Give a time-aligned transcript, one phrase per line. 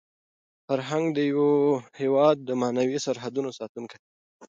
[0.67, 1.45] فرهنګ د یو
[2.01, 4.07] هېواد د معنوي سرحدونو ساتونکی دی.